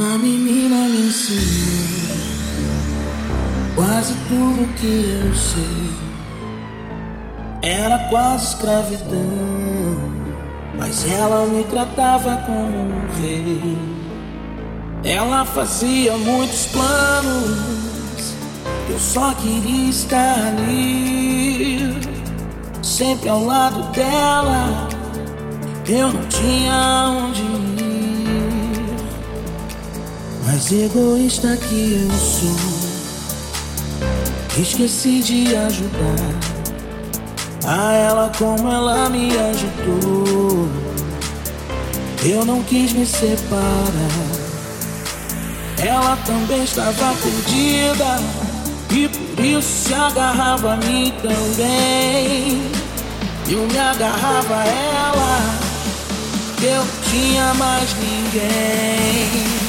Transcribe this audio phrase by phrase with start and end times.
[0.00, 2.16] Uma menina me ensinou
[3.74, 5.90] quase tudo que eu sei.
[7.60, 9.18] Era quase escravidão,
[10.78, 13.76] mas ela me tratava como um rei.
[15.04, 18.34] Ela fazia muitos planos,
[18.88, 21.94] eu só queria estar ali,
[22.82, 24.88] sempre ao lado dela.
[25.86, 27.69] Eu não tinha onde ir,
[30.52, 32.56] mas egoísta que eu sou,
[34.60, 36.34] esqueci de ajudar
[37.64, 40.68] a ela como ela me ajudou.
[42.24, 43.60] Eu não quis me separar.
[45.78, 48.18] Ela também estava perdida
[48.90, 52.60] e por isso se agarrava a mim também.
[53.48, 55.38] Eu me agarrava a ela,
[56.60, 59.59] eu tinha mais ninguém.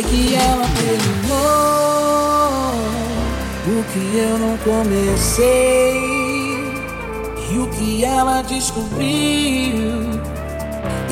[0.00, 1.36] Sei que ela terminou
[3.66, 5.92] o que eu não comecei
[7.52, 9.90] e o que ela descobriu.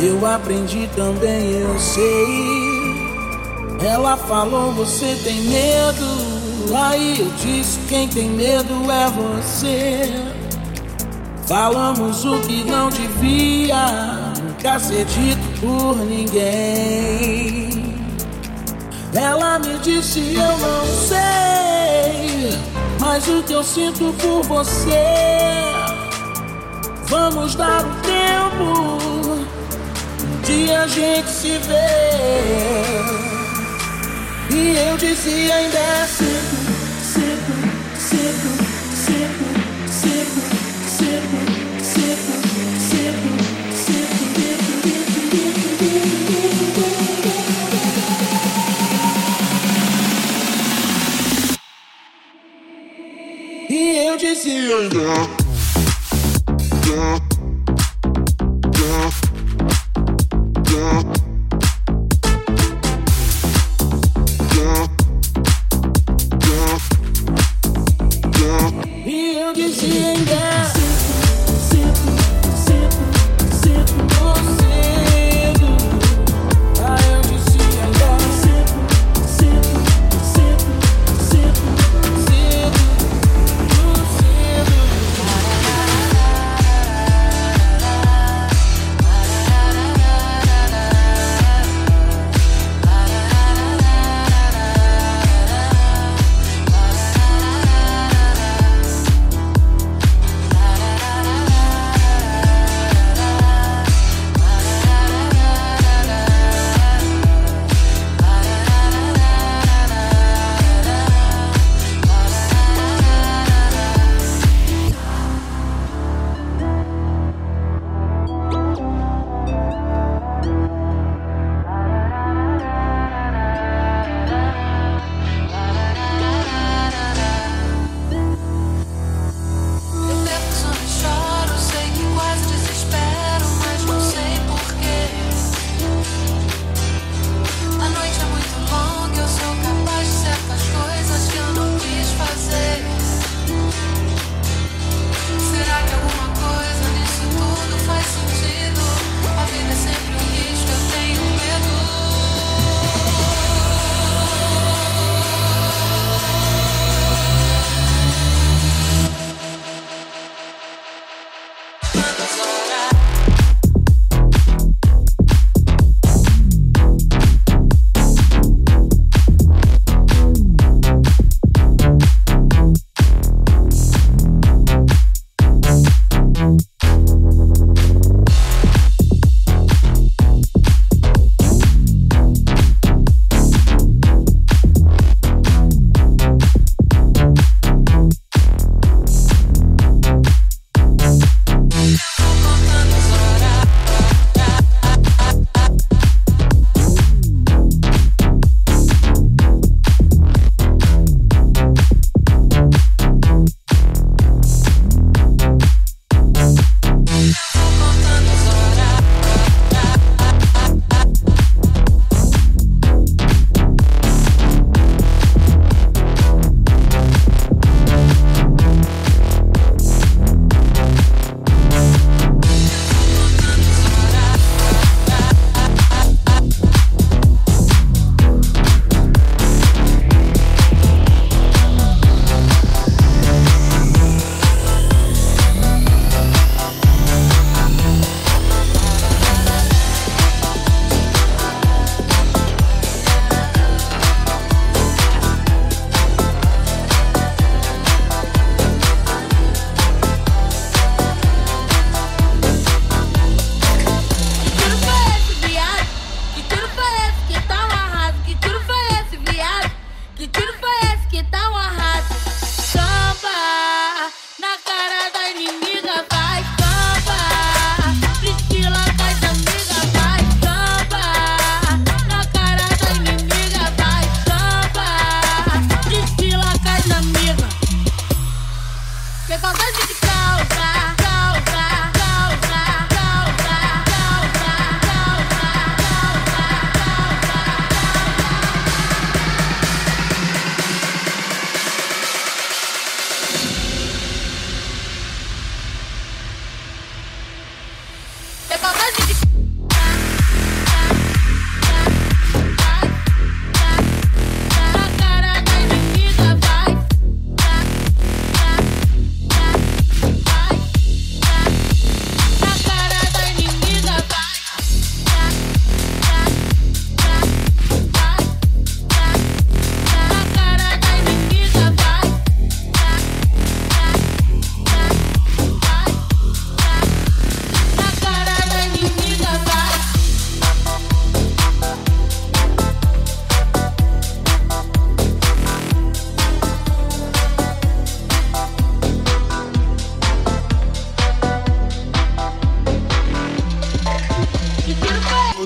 [0.02, 2.96] Eu aprendi também, eu sei.
[3.86, 6.06] Ela falou, você tem medo.
[6.74, 10.10] Aí eu disse, quem tem medo é você.
[11.46, 17.87] Falamos o que não devia nunca ser dito por ninguém.
[19.20, 22.56] Ela me disse, eu não sei,
[23.00, 24.92] mas o que eu sinto por você.
[27.06, 29.44] Vamos dar um tempo
[30.44, 32.78] de a gente se ver.
[34.54, 36.57] E eu dizia ainda é cedo,
[54.38, 55.37] see you.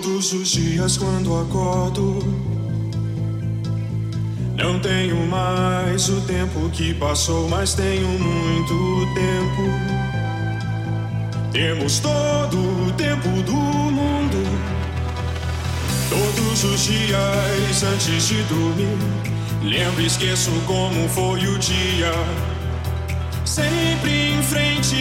[0.02, 2.18] Todos os dias quando acordo,
[4.56, 9.62] não tenho mais o tempo que passou, mas tenho muito tempo.
[11.52, 14.42] Temos todo o tempo do mundo.
[16.10, 18.98] Todos os dias antes de dormir,
[19.62, 22.12] lembro e esqueço como foi o dia.
[23.44, 24.96] Sempre em frente,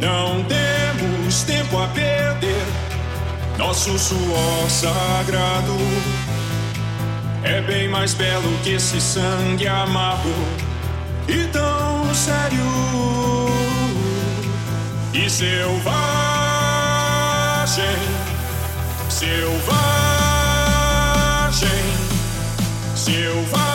[0.00, 2.81] não temos tempo a perder.
[3.64, 5.76] Nosso suor sagrado
[7.44, 10.34] é bem mais belo que esse sangue amargo
[11.28, 12.58] e tão sério
[15.14, 15.86] e selvagem,
[19.08, 19.70] selvagem,
[22.96, 23.71] selvagem.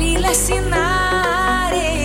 [0.00, 1.99] pilas sin aire.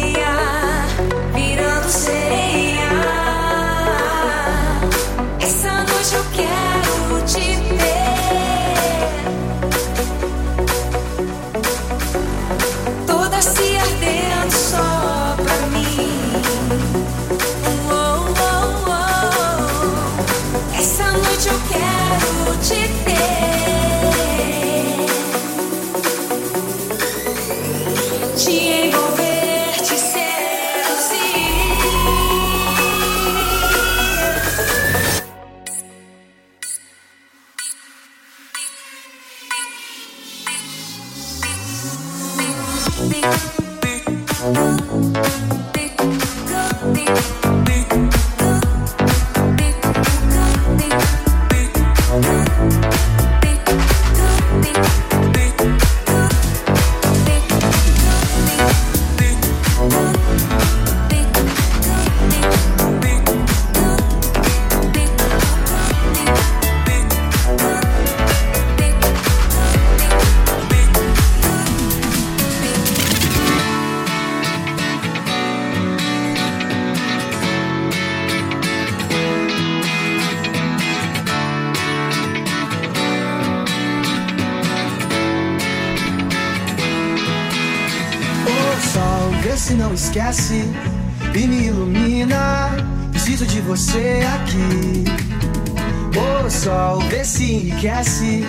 [97.75, 98.43] enriquece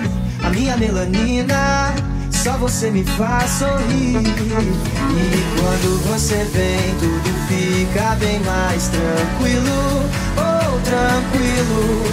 [0.45, 1.95] a minha melanina.
[2.31, 4.19] Só você me faz sorrir.
[4.19, 10.05] E quando você vem, tudo fica bem mais tranquilo.
[10.37, 12.05] Oh, tranquilo.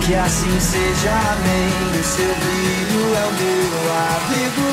[0.00, 2.00] Que assim seja, amém.
[2.00, 4.70] O seu brilho é o meu abrigo,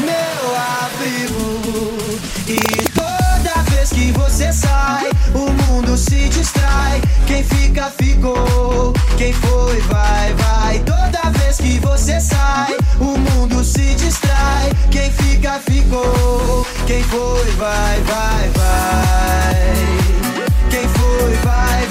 [0.00, 0.56] meu
[0.86, 1.48] abrigo.
[2.46, 7.02] E toda vez que você sai, o mundo se distrai.
[7.26, 8.94] Quem fica, ficou.
[9.18, 10.97] Quem foi, vai, vai
[11.48, 14.70] vez que você sai, o mundo se distrai.
[14.90, 16.66] Quem fica, ficou.
[16.86, 19.74] Quem foi, vai, vai, vai.
[20.70, 21.86] Quem foi, vai,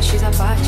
[0.00, 0.60] She's à parte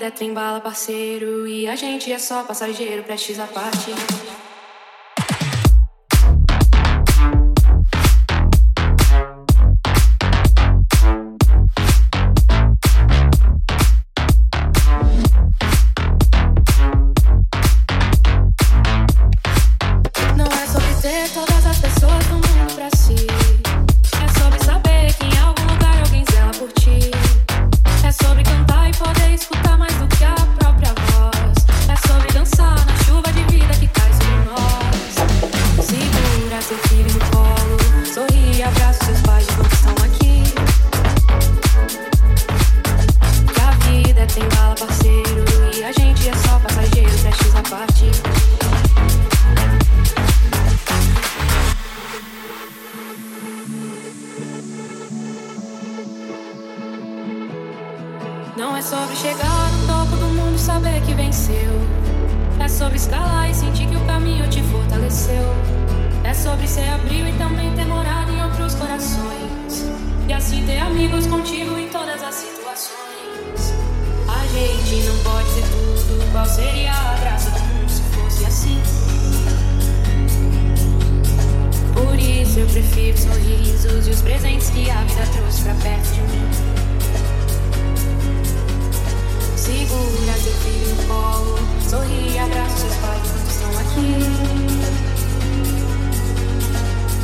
[0.00, 1.46] vida é trem bala, parceiro.
[1.46, 3.92] E a gente é só passageiro, prestes a parte.
[83.00, 86.50] viver sorrisos e os presentes que a vida trouxe pra perto de mim.
[89.56, 94.16] Segura seu filho no colo, sorri e abraça seus pais quando estão aqui.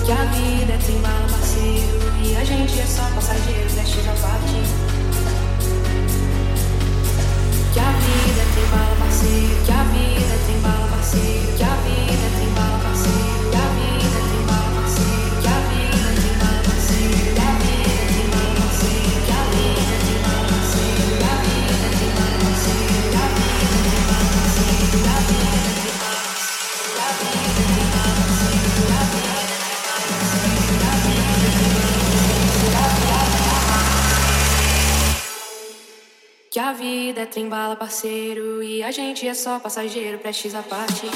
[0.05, 4.67] Que a vida é trembala parceiro e a gente é só passageiro, deste já partir.
[7.73, 11.63] Que a vida é tem bala parceiro, que a vida é tem bala parceiro, que
[11.63, 11.76] a
[36.73, 38.63] vida é trembala, parceiro.
[38.63, 41.07] E a gente é só passageiro, prestes a parte.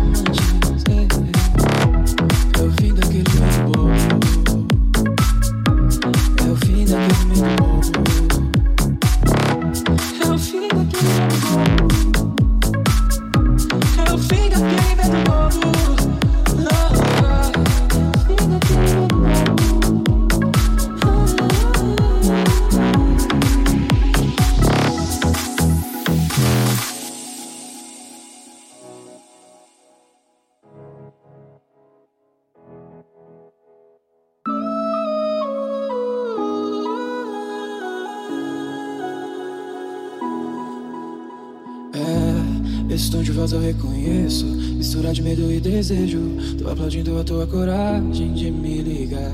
[0.00, 0.49] songs
[46.70, 49.32] aplaudindo a tua coragem de me ligar.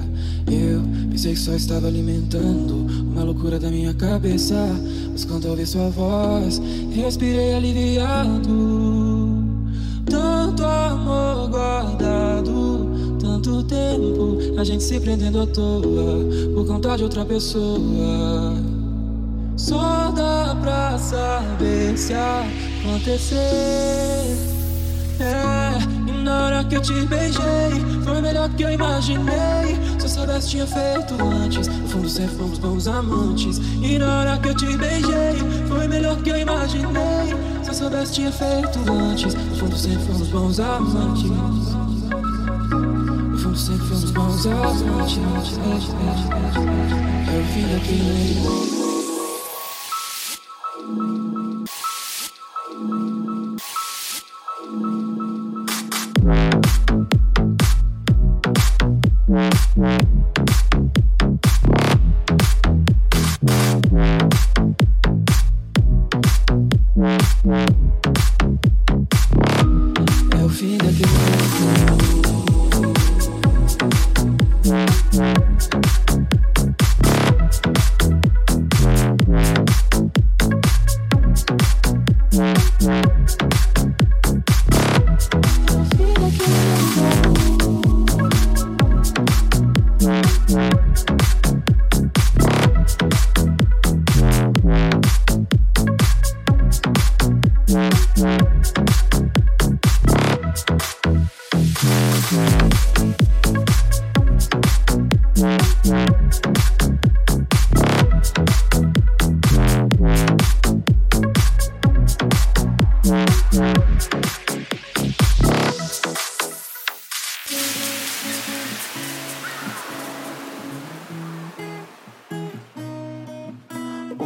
[0.51, 4.57] Eu pensei que só estava alimentando uma loucura da minha cabeça.
[5.12, 6.62] Mas quando ouvi sua voz,
[6.93, 8.49] respirei aliviado.
[10.07, 17.25] Tanto amor guardado, tanto tempo, a gente se prendendo à toa por conta de outra
[17.25, 18.55] pessoa.
[19.57, 23.37] Só dá pra saber se acontecer.
[25.20, 29.76] É na hora que eu te beijei Foi melhor que eu imaginei.
[29.98, 33.59] Se eu soubesse tinha feito antes No fundo sempre fomos bons amantes.
[33.59, 35.37] E na hora que eu te beijei
[35.68, 37.37] Foi melhor que eu imaginei.
[37.62, 41.31] Se eu soubesse tinha feito antes No fundo sempre fomos bons amantes.
[41.31, 41.79] No
[43.38, 45.20] fundo sempre fomos bons amantes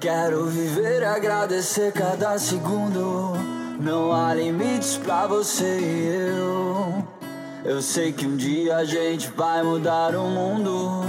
[0.00, 3.32] Quero viver agradecer cada segundo.
[3.80, 7.04] Não há limites pra você e eu.
[7.64, 11.02] Eu sei que um dia a gente vai mudar o mundo.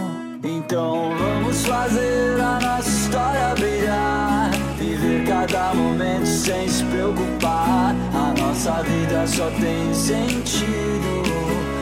[0.44, 4.52] Então vamos fazer a nossa história brilhar.
[4.78, 7.96] Viver cada momento sem se preocupar.
[8.14, 11.24] A nossa vida só tem sentido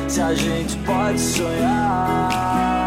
[0.07, 2.80] se a gente pode sonhar.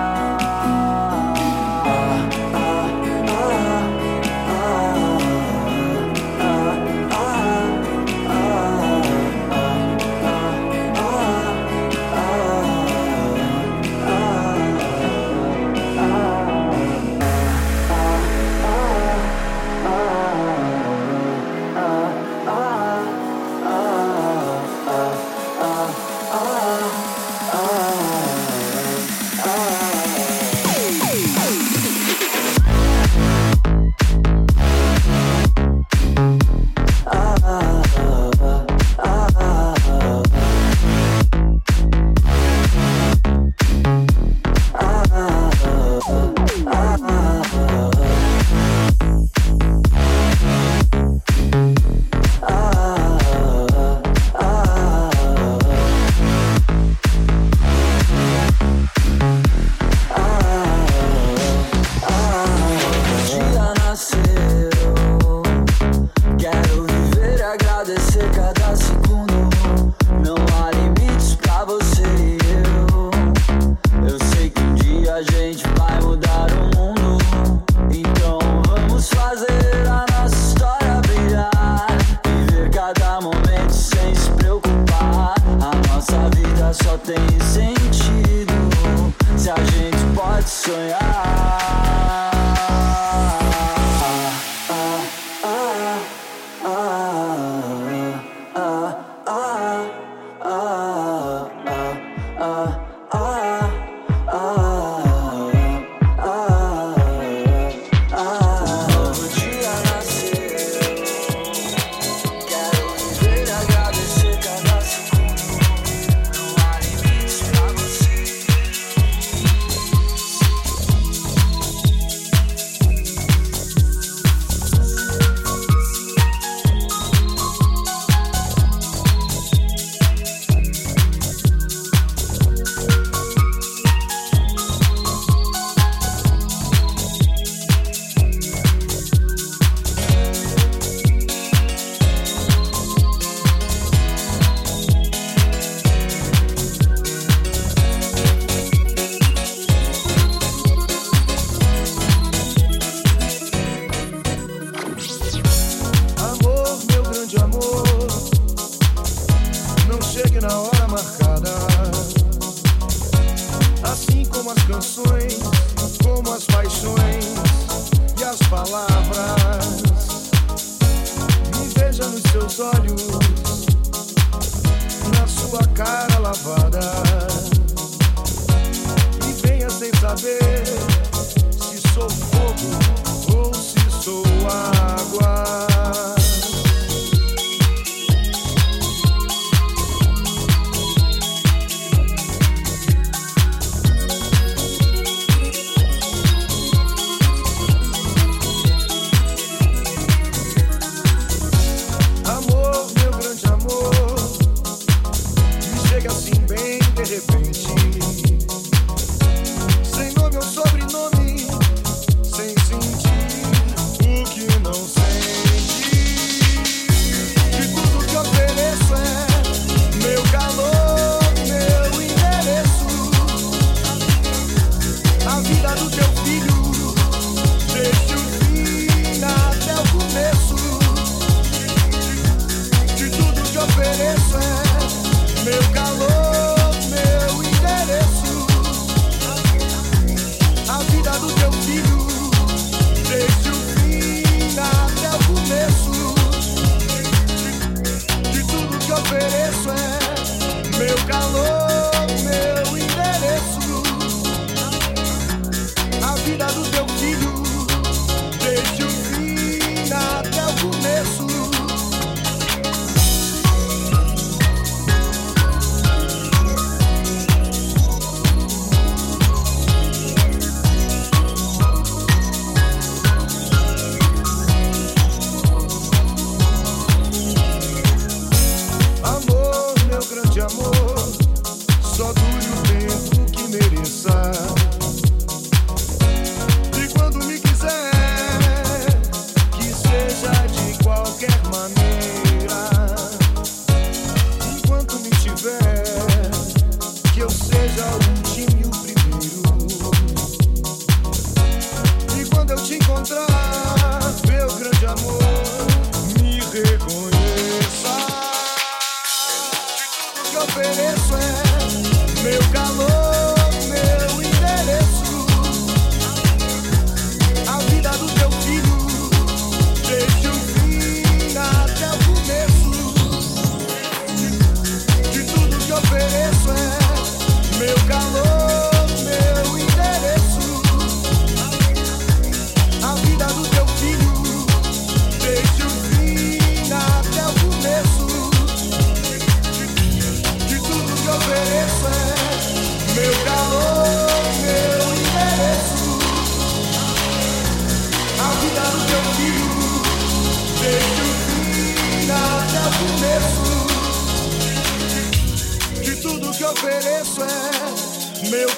[251.15, 251.54] calor.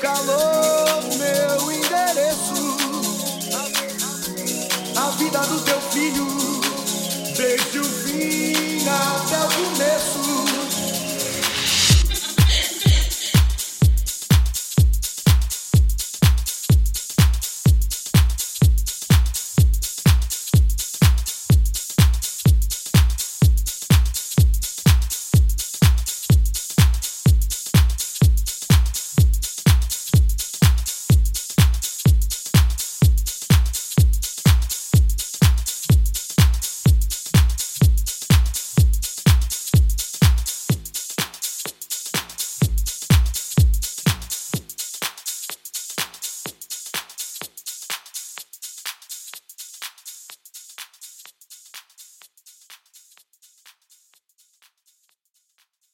[0.07, 2.77] Calor, meu endereço.
[4.97, 6.27] A vida do teu filho,
[7.37, 10.16] desde o fim até o começo.